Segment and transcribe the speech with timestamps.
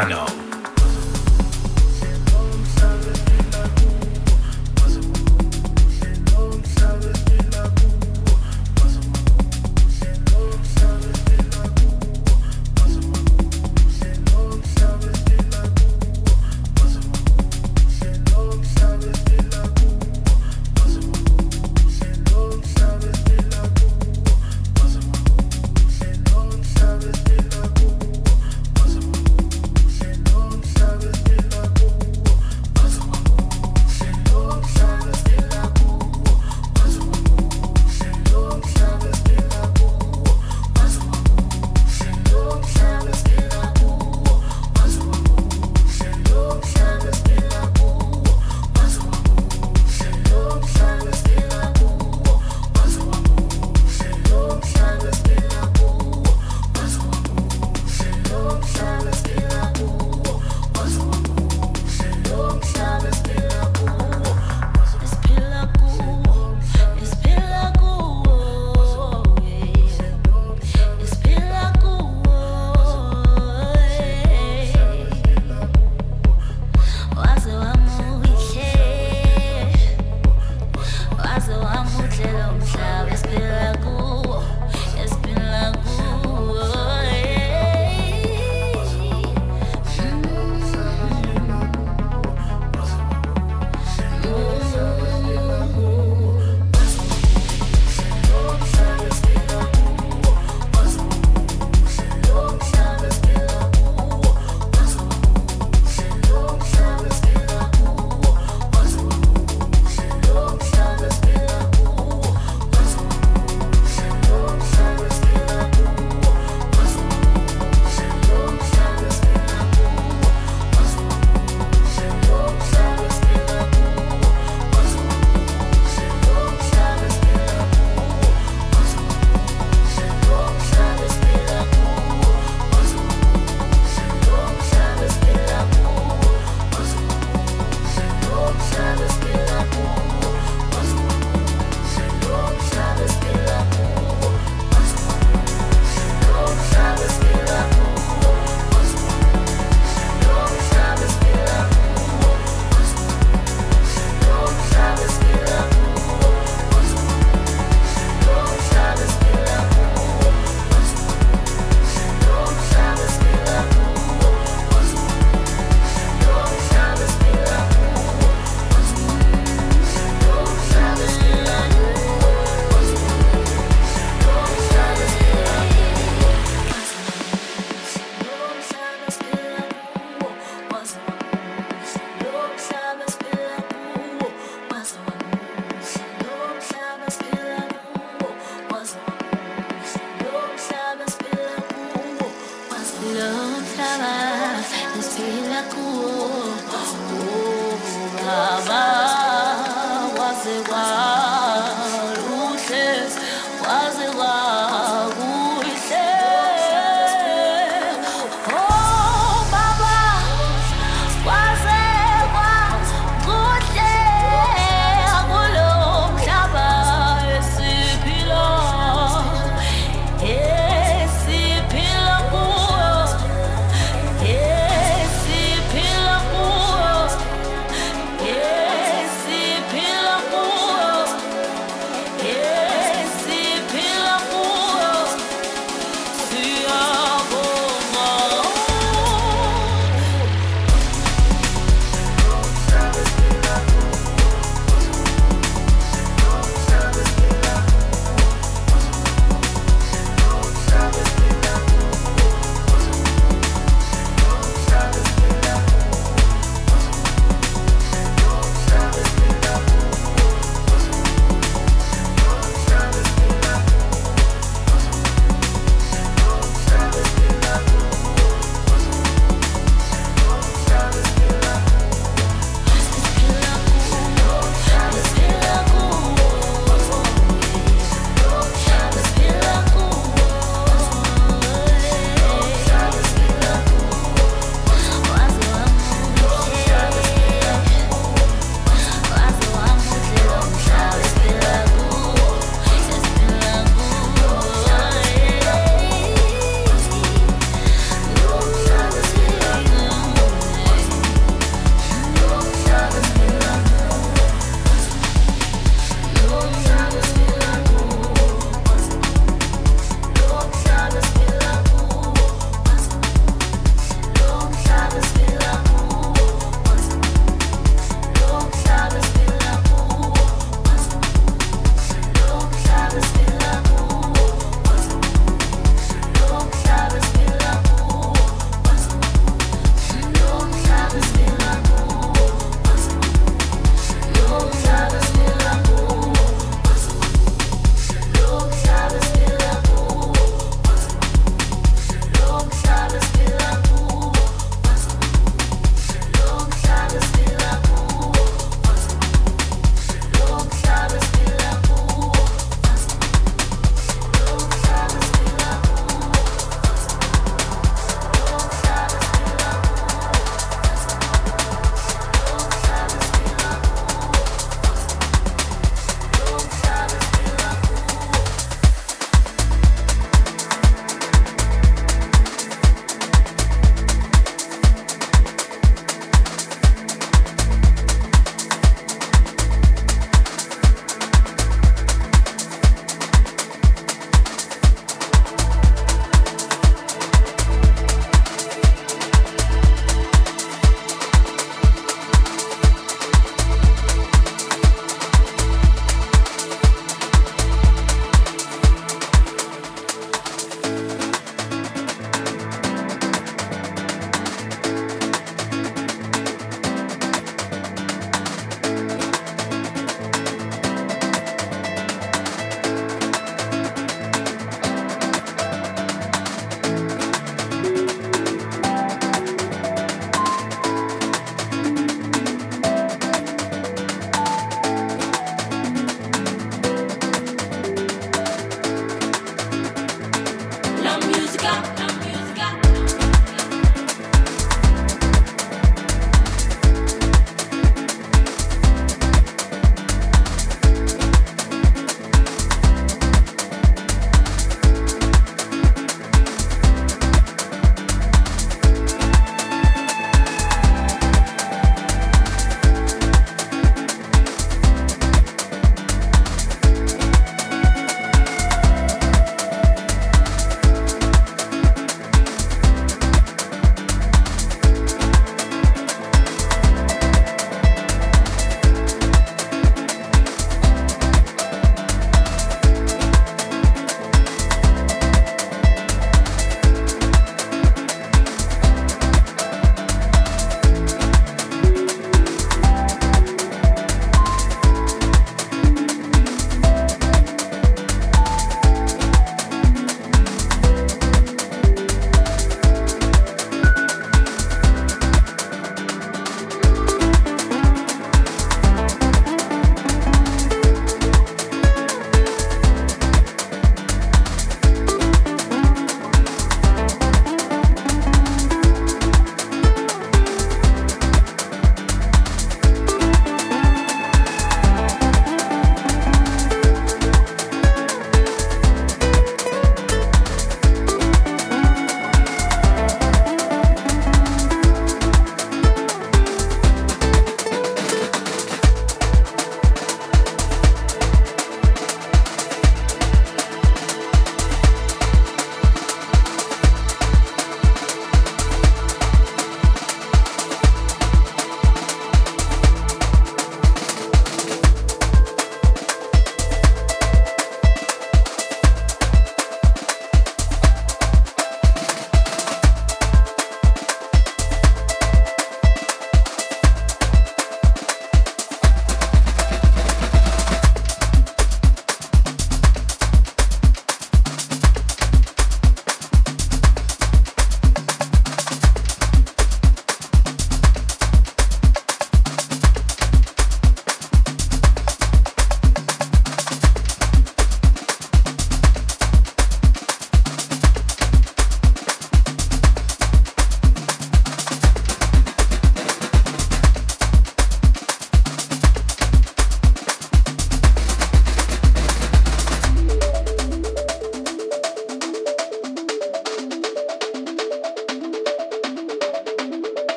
[0.00, 0.29] SP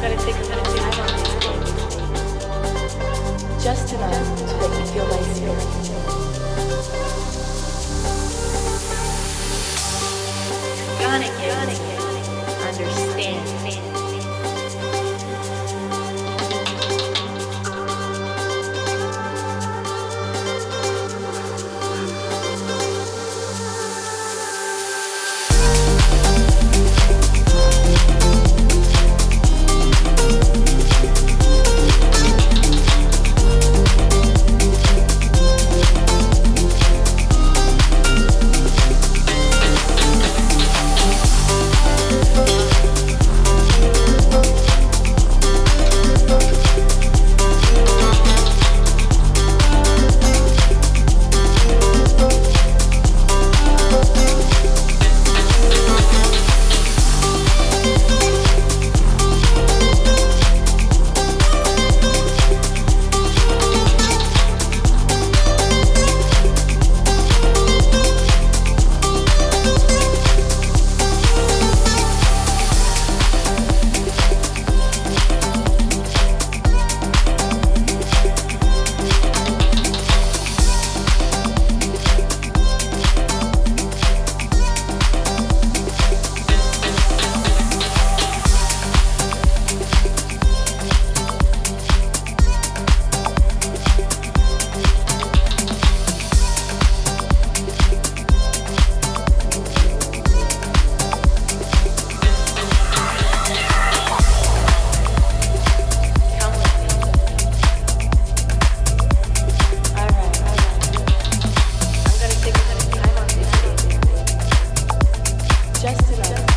[0.00, 0.62] to take, gonna.
[3.60, 5.87] Just enough to make you feel my spirit.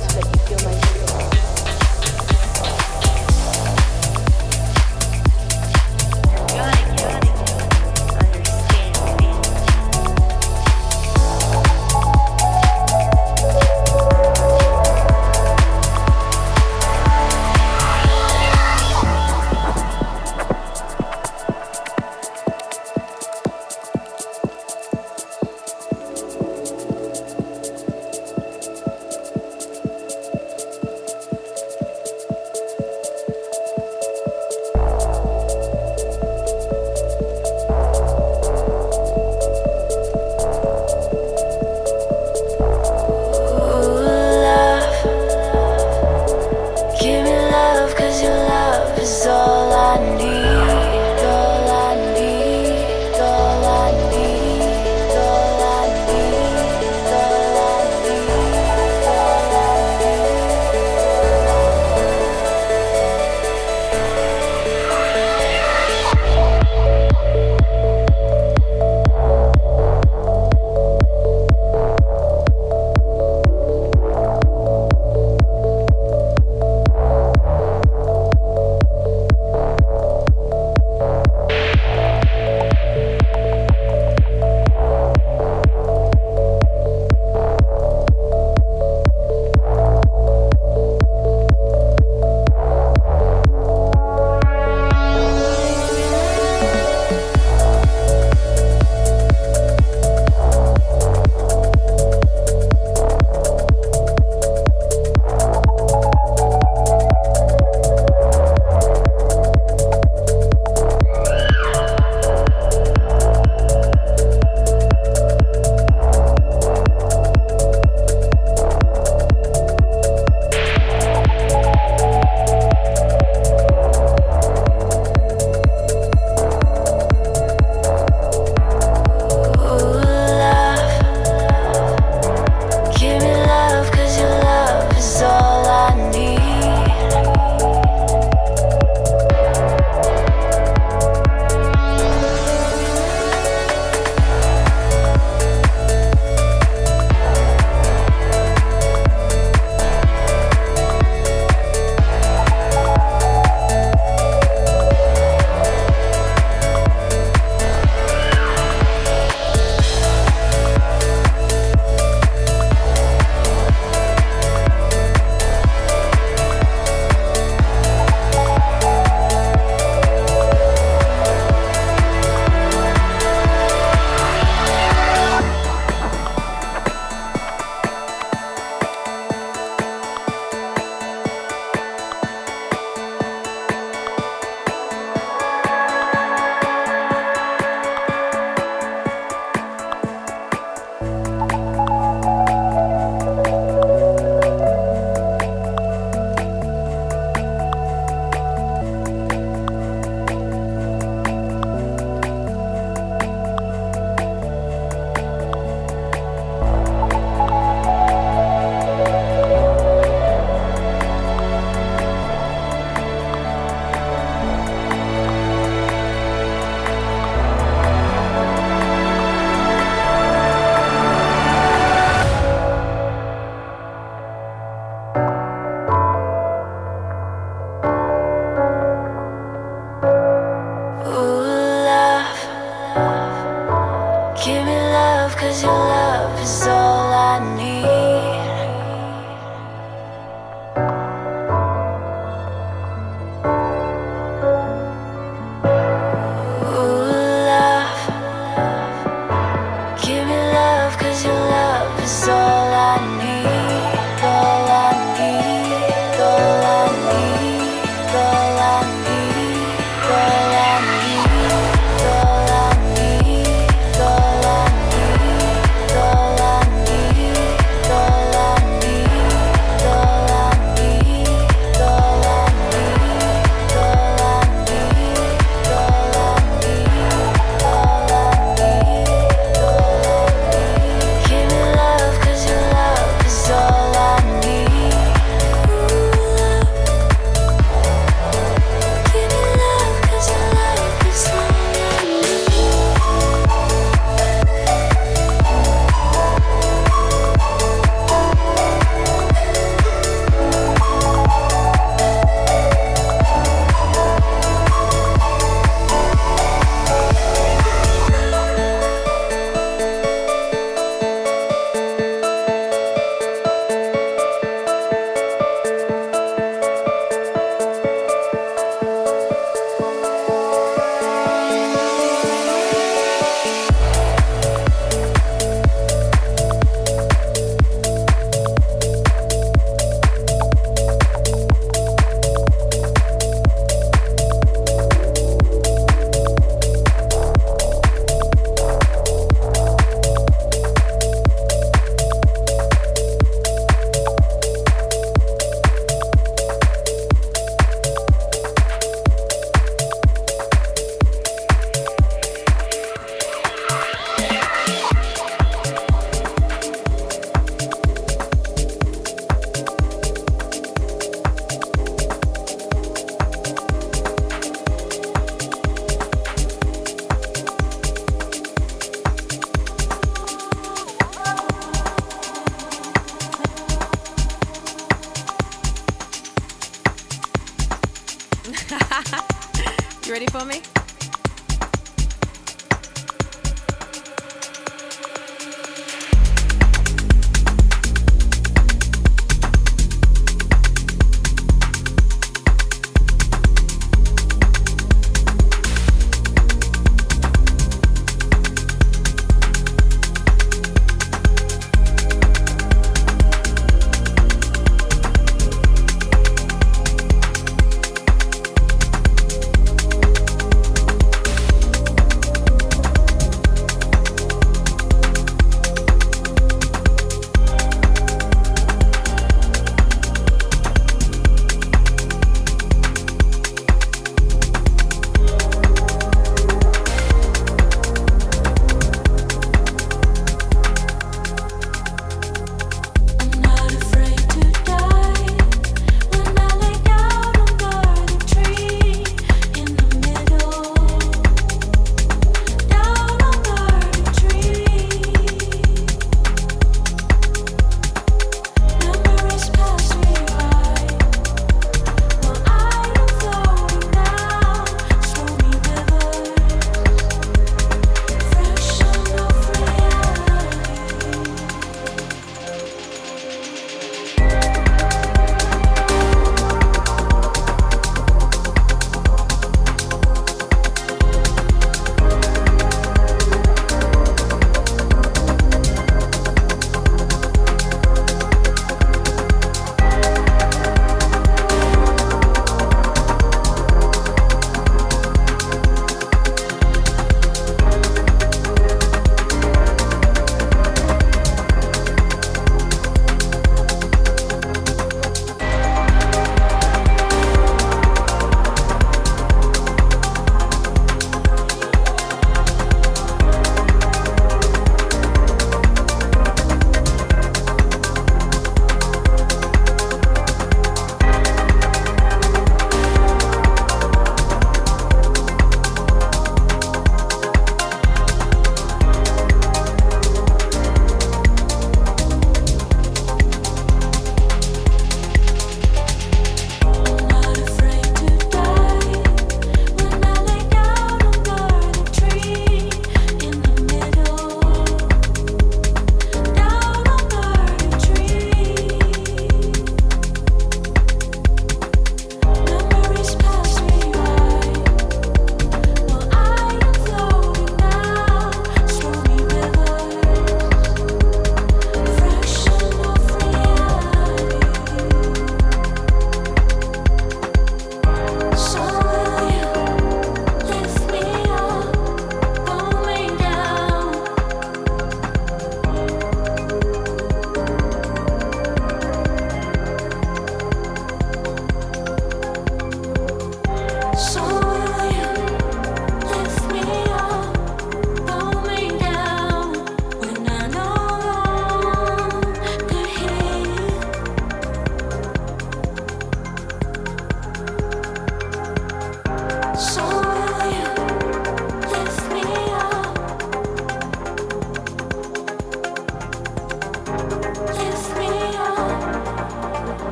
[0.00, 1.33] that you feel my shoes.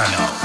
[0.00, 0.39] Mexicano.